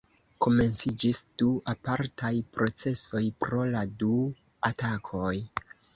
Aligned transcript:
Komenciĝis 0.43 1.17
du 1.41 1.49
apartaj 1.73 2.33
procesoj 2.57 3.21
pro 3.45 3.61
la 3.77 3.85
du 4.01 4.13
atakoj. 4.71 5.35